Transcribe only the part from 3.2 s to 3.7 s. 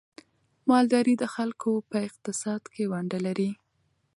لري.